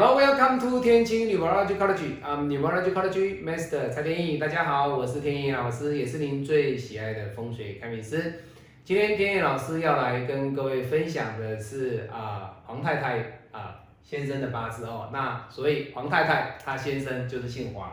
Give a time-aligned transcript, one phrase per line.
[0.00, 2.22] Hello，Welcome to 天津 Neurology College。
[2.24, 4.38] I'm Neurology College Master 蔡天意。
[4.38, 8.44] 大家好，我是天意老师，也是您最喜爱的风水开运师。
[8.84, 15.10] 今天天意老师要来跟各位分享的是啊黄太太啊先生的八字哦。
[15.12, 17.90] 那所以黄太太她先生就是姓黄。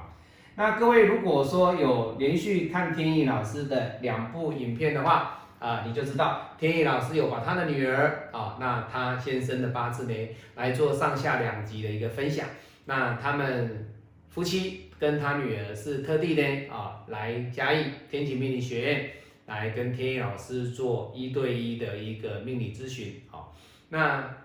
[0.54, 12.46] 那各位如果说有连续看天意老师的两部影片的话，啊，你就知道天意老师有把他的女儿啊，那他先生的八字呢来做上下两集的一个分享。
[12.86, 13.92] 那他们
[14.29, 19.09] 夫妻跟他女儿是特地呢啊来嘉义天启命理学院
[19.47, 23.20] 来跟天意老师做一对一的一个命理咨询。
[23.32, 23.56] 好，
[23.89, 24.37] 那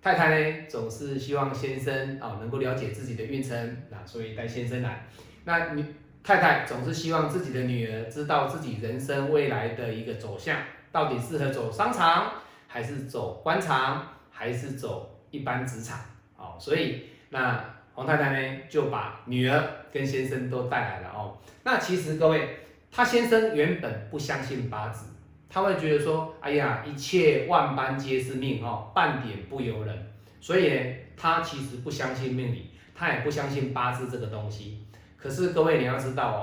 [0.00, 5.04] 太太呢总是希望先生啊能够了解自己的运程，那所以带先生来。
[5.44, 5.84] 那你
[6.28, 10.58] 太太总是希望自己的女儿知道自己人生未来的一个走向，
[10.92, 12.30] 到底适合走商场，
[12.66, 15.98] 还是走官场，还是走一般职场？
[16.36, 19.58] 哦，所以那黄太太呢就把女儿
[19.90, 21.38] 跟先生都带来了哦。
[21.64, 22.58] 那其实各位，
[22.92, 25.06] 她先生原本不相信八字，
[25.48, 30.12] 他会觉得说，哎呀，一切万般皆是命哦，半点不由人。
[30.42, 34.84] 所以呢，他其实不相信命理，他也不相信八字这个东西。
[35.18, 36.40] 可是各位你要知道哦，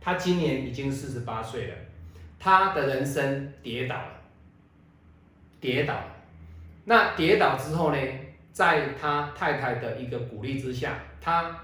[0.00, 1.74] 他今年已经四十八岁了，
[2.38, 4.12] 他的人生跌倒了，
[5.60, 6.06] 跌倒了。
[6.86, 7.98] 那跌倒之后呢，
[8.50, 11.60] 在他太太的一个鼓励之下，他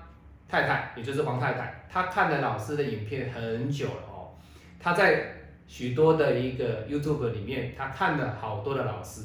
[0.48, 4.34] 太太也就是黄太太，她看了老师的影片很久了哦，
[4.78, 5.32] 她在
[5.66, 9.22] 许多的一个 YouTube 里面，她看了好多的老师，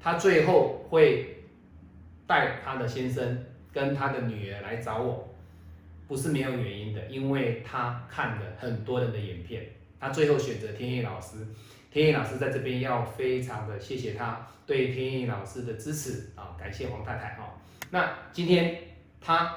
[0.00, 1.44] 她最后会
[2.26, 5.27] 带她的先生跟她的女儿来找我。
[6.08, 9.64] 不是没有原因的，因为他看了很多人的影片，
[10.00, 11.46] 他最后选择天意老师。
[11.90, 17.58] 天意老师在这边要非常的谢谢他对天意老师的支持啊，感谢黄太太哈。
[17.90, 18.78] 那今天
[19.20, 19.56] 他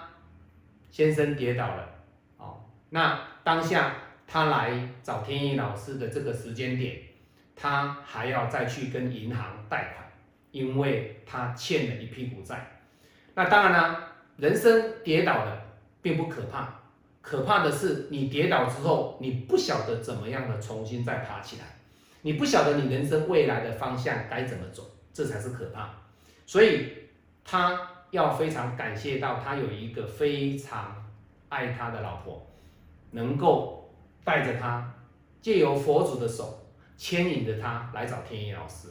[0.89, 1.89] 先生跌倒了
[2.37, 3.95] 哦，那当下
[4.27, 6.97] 他来找天意老师的这个时间点，
[7.55, 10.09] 他还要再去跟银行贷款，
[10.51, 12.79] 因为他欠了一屁股债。
[13.35, 14.07] 那当然了，
[14.37, 15.70] 人生跌倒了。
[16.01, 16.81] 并不可怕，
[17.21, 21.65] 可怕的是你跌倒之后，你不晓得怎么样的重新再爬起来，
[22.21, 25.89] 你不晓得你人生未来的方向该怎么走，这才是可怕。
[26.45, 26.93] 所以
[27.45, 27.79] 他
[28.11, 30.95] 要非常感谢到他有一个非常
[31.49, 32.45] 爱他的老婆，
[33.11, 34.93] 能够带着他，
[35.41, 36.67] 借由佛祖的手
[36.97, 38.89] 牵引着他来找天意老师。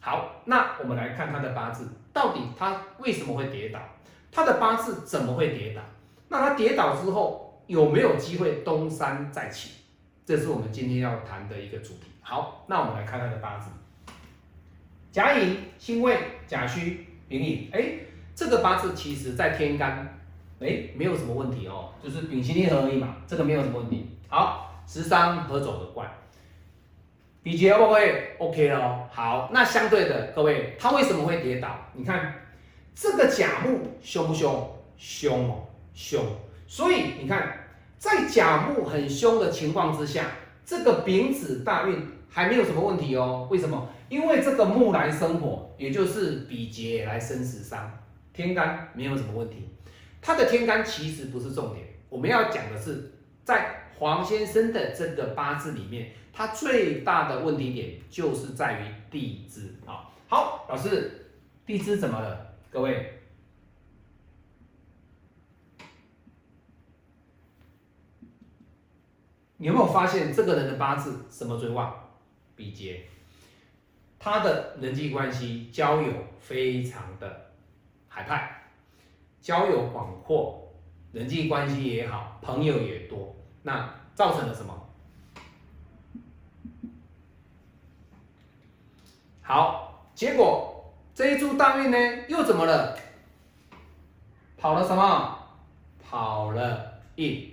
[0.00, 3.80] 好，那我们来看他的八字，到底他为什么会跌倒？
[4.32, 5.82] 他的八字怎么会跌倒？
[6.30, 9.72] 那他跌倒之后有没有机会东山再起？
[10.24, 12.04] 这是我们今天要谈的一个主题。
[12.20, 13.68] 好，那我们来看他的八字：
[15.10, 17.68] 甲寅、辛未、甲戌、丙寅。
[17.72, 17.94] 哎，
[18.32, 20.20] 这个八字其实在天干，
[20.60, 24.16] 哎，没有什么问题哦，就是丙辛合而已嘛，这个没有什么问题。
[24.28, 26.08] 好，十三合走的怪，
[27.42, 29.08] 比劫会不会 OK 了？
[29.10, 31.76] 好，那相对的，各位，他为什么会跌倒？
[31.94, 32.32] 你看
[32.94, 34.76] 这个甲木凶不凶？
[34.96, 35.66] 凶哦。
[35.94, 36.24] 凶，
[36.66, 37.66] 所以你看，
[37.98, 40.26] 在甲木很凶的情况之下，
[40.64, 43.46] 这个丙子大运还没有什么问题哦。
[43.50, 43.88] 为什么？
[44.08, 47.90] 因为这个木来生火，也就是比劫来生食伤，
[48.32, 49.68] 天干没有什么问题。
[50.20, 53.12] 他的天干其实不是重点，我们要讲的是，
[53.44, 60.08] 在黄先生的这个八字里面，他最大的问题点就是在于地支啊。
[60.26, 61.28] 好，老师，
[61.66, 62.54] 地支怎么了？
[62.70, 63.19] 各位？
[69.62, 71.94] 你有没有发现这个人的八字什么最旺？
[72.56, 73.02] 比劫，
[74.18, 76.10] 他的人际关系、交友
[76.40, 77.52] 非常的
[78.08, 78.62] 海派，
[79.42, 80.66] 交友广阔，
[81.12, 84.74] 人际关系也好，朋友也多，那造成了什么？
[89.42, 91.98] 好，结果这一柱大运呢，
[92.28, 92.98] 又怎么了？
[94.56, 95.38] 跑了什么？
[96.02, 97.49] 跑了印。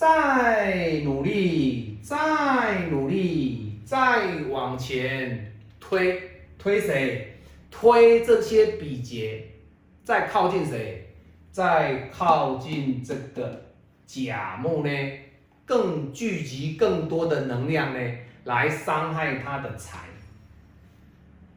[0.00, 6.18] 再努力，再努力，再往前推，
[6.58, 7.36] 推谁？
[7.70, 9.44] 推这些比劫，
[10.02, 11.06] 再靠近谁？
[11.52, 13.66] 再靠近这个
[14.06, 14.90] 甲木呢？
[15.66, 18.00] 更聚集更多的能量呢，
[18.44, 19.98] 来伤害他的财。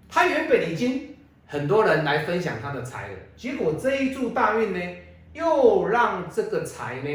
[0.10, 4.96] 他原本已经很多人来分享他的财了，结果这一柱大运呢，
[5.32, 7.10] 又让这个财呢？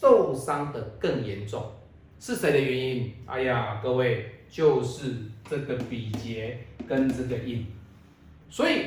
[0.00, 1.72] 受伤的更严重，
[2.18, 3.14] 是谁的原因？
[3.26, 5.14] 哎呀，各位，就是
[5.48, 7.66] 这个比劫跟这个印，
[8.50, 8.86] 所以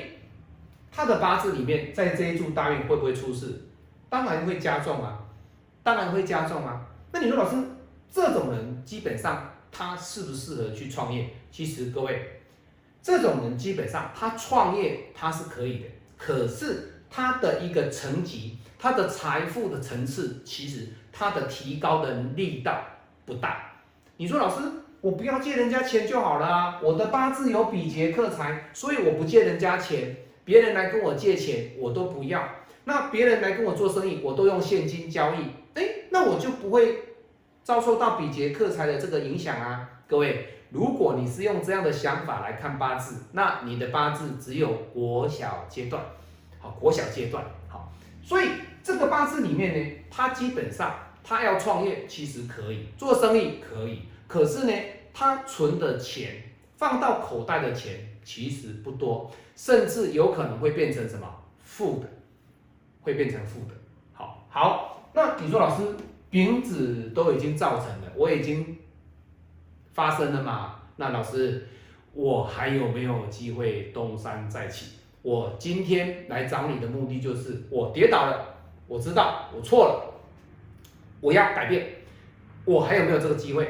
[0.92, 3.62] 他的八字里面在这一柱大运会不会出事？
[4.09, 5.25] 当然会加重啊，
[5.83, 6.86] 当然会加重啊。
[7.12, 7.57] 那你说老师，
[8.12, 11.30] 这种人基本上他适不适合去创业？
[11.51, 12.42] 其实各位，
[13.01, 15.86] 这种人基本上他创业他是可以的，
[16.18, 22.81] 可是他的一个层级，他的财富的层次，其实他的提高的力道
[23.25, 23.71] 不大。
[24.18, 24.62] 你说老师，
[25.01, 32.48] 我不要借人家钱就好了啊，我的八字有比劫克财，所以我不借人家钱，别人来跟我借钱我都不要。
[32.86, 37.00] 那别人来跟我做生意，我都用现金交易，哎，那我就不会
[37.62, 39.89] 遭受到比劫克财的这个影响啊。
[40.07, 46.01] 各位，如果你是用这样的想法来看八字，那你的八字只有国小阶段，
[46.59, 47.92] 好，国小阶段，好，
[48.24, 48.50] 所以
[48.83, 54.74] 这个八字里面呢，他基本上他要创业其实可以，做生意可以，可是呢，
[55.13, 56.44] 他存的钱
[56.75, 61.27] 放到口袋的钱其实不多，甚至有可能会变成什么
[61.63, 62.09] 负的。
[63.00, 63.74] 会变成负的，
[64.12, 65.95] 好好，那你说老师
[66.30, 68.80] 丙子都已经造成了，我已经
[69.94, 70.81] 发生了嘛？
[70.98, 71.69] 那老师，
[72.12, 74.98] 我还有没有机会东山再起？
[75.22, 78.56] 我今天来找你的目的就是我跌倒了，
[78.88, 80.14] 我知道我错了，
[81.19, 81.88] 我要改变，
[82.66, 83.68] 我还有没有这个机会？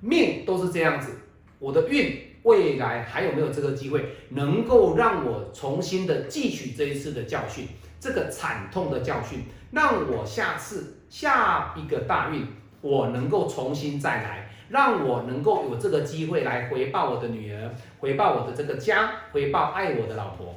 [0.00, 1.12] 命都是这样子，
[1.58, 7.68] 我的运未来还有没有这个机会，能够让我重新的汲取这一次的教训？
[8.00, 12.44] 这个惨痛的教训，让我下次下一个大运，
[12.82, 20.54] 我能够重新再来，让我能够有这个机会来回报我的女儿，回报我的这个家，回报爱我的老婆。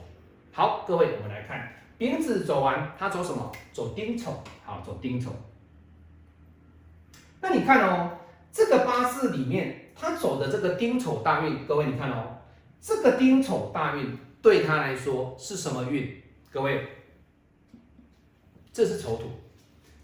[0.51, 3.51] 好，各位，我们来看丙子走完，他走什么？
[3.71, 4.43] 走丁丑。
[4.65, 5.31] 好，走丁丑。
[7.39, 8.09] 那你看哦，
[8.51, 12.37] 这个八字里面，他走的这个丁丑大运，各位你看哦，
[12.81, 16.21] 这个丁丑大运对他来说是什么运？
[16.51, 16.87] 各位。
[18.73, 19.23] 这是丑土，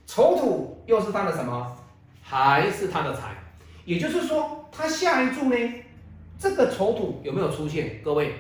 [0.06, 1.78] 丑土又是他的什么？
[2.22, 3.36] 还是他的财？
[3.84, 5.58] 也就是说，他下一柱呢？
[6.40, 8.02] 这个丑土有没有出现？
[8.04, 8.34] 各位，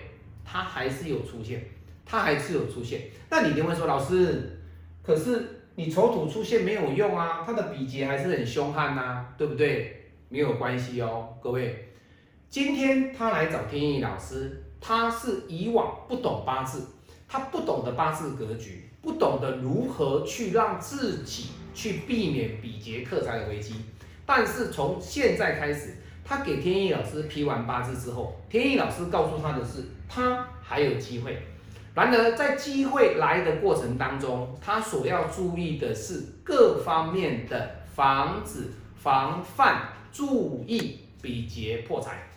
[0.46, 1.64] 他还是有出现，
[2.06, 3.02] 他还是有出现。
[3.30, 4.60] 那你一定会说，老师，
[5.04, 7.44] 可是你丑土出现没有用啊？
[7.46, 10.12] 他的比劫还是很凶悍呐，对不对？
[10.30, 11.90] 没有关系哦，各位，
[12.50, 16.88] 今天他来找天意老师，他是以往不懂八字，
[17.28, 18.90] 他不懂得八字格局。
[19.02, 23.76] 不懂得如何去让自己去避免比劫克财的危机，
[24.26, 31.42] 但是从现在开始，他给天意老师批完八字之后，天意老师告诉他的是，他还有机会。
[31.94, 42.28] 然而在机会来的过程当中，他所要注意的是各方面的防止、防范、注意比劫破财。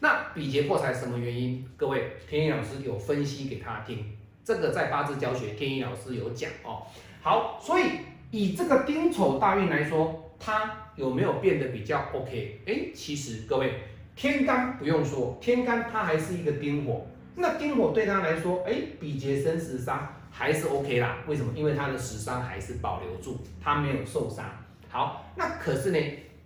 [0.00, 1.66] 那比劫破财什么原因？
[1.76, 4.04] 各位，天意老师有分析给他听。
[4.48, 6.86] 这个在八字教学，天一老师有讲哦。
[7.20, 7.98] 好，所以
[8.30, 12.62] 以这个丁丑大运来说，它有没有变得比较 OK？
[12.64, 13.74] 哎，其实各位，
[14.16, 21.18] 天干不用说，天干它还是一个丁火，那丁火对他来说，哎，比劫生食伤还是 OK 啦。
[21.26, 21.52] 为什么？
[21.54, 24.46] 因为他的食伤还是保留住，他没有受伤。
[24.88, 25.98] 好，那可是呢，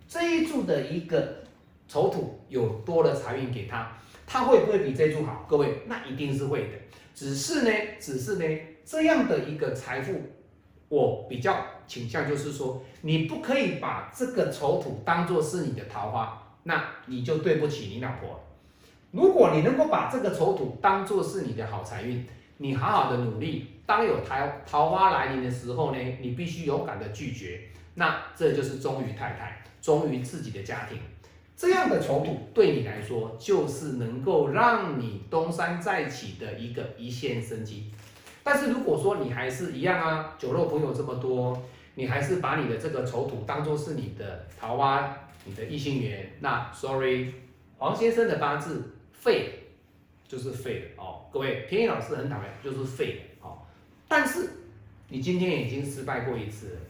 [0.09, 1.35] 这一柱的一个
[1.87, 3.95] 丑土有多了财运给他，
[4.33, 5.45] 他会不会比这柱好？
[5.47, 6.69] 各位，那一定是会的。
[7.13, 10.19] 只是呢，只是呢，这样的一个财富，
[10.89, 18.43] 我比较倾向就是说，你不可以把这个丑土当做是你的桃花，那你就对不起你老婆。
[19.11, 22.25] 如果你能够把这个丑土当做是你的好财运，
[22.57, 24.35] 你好好的努力，当有桃
[24.65, 27.61] 桃花来临的时候呢，你必须勇敢的拒绝，
[27.93, 30.97] 那这就是忠于太太，忠于自己的家庭。
[31.55, 37.91] 这样的丑土对你来说，就是能够让你东山再起的一个一线生机。
[38.43, 41.61] 但是如果说你还是一样啊，酒肉朋友这么多，
[41.95, 47.31] 你还是把你的这个丑土当做是你的桃花、你的异性缘，那 sorry，
[47.77, 49.59] 黄先生的八字废，
[50.27, 51.21] 就是废了哦。
[51.31, 53.59] 各位，天意老师很坦白，就是废了哦。
[54.07, 54.49] 但是
[55.07, 56.81] 你今天已经失败过一次了，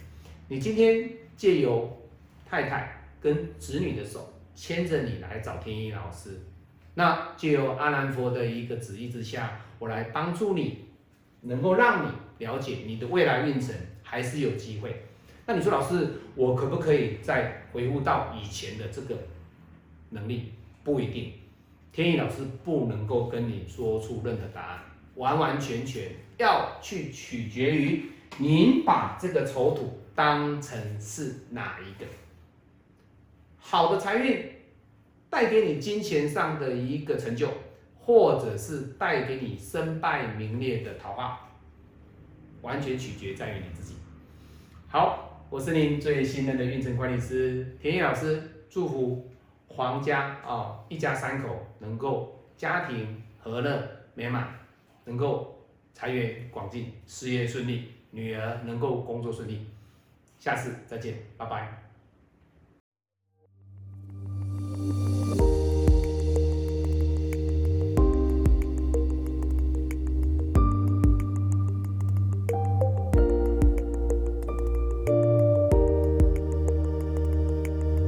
[0.47, 2.01] 你今天借由
[2.49, 4.32] 太太跟子女的手。
[4.55, 6.39] 牵着你来找天意老师，
[6.95, 10.85] 那就由阿南佛的一个旨意之下，我来帮助你，
[11.41, 15.03] 能够让你了解你的未来运程还是有机会。
[15.45, 19.17] 那你说老师，我可不可以再回复到以前的这个
[20.11, 20.53] 能力？
[20.83, 21.33] 不一定，
[21.91, 24.79] 天意老师不能够跟你说出任何答案，
[25.15, 28.03] 完完全全要去取决于
[28.37, 32.05] 您把这个丑土当成是哪一个。
[33.65, 34.51] 好的财运
[35.29, 37.49] 带给你金钱上的一个成就，
[37.97, 41.49] 或者是带给你身败名裂的桃花，
[42.61, 43.95] 完全取决在于你自己。
[44.87, 49.27] 好，我是您最信任的运程管理师田野老师，祝福
[49.67, 54.53] 黄家啊一家三口能够家庭和乐美满，
[55.05, 59.65] 能够财源广进，事业顺利，女儿能够工作顺利。
[60.37, 61.92] 下次再见，拜拜。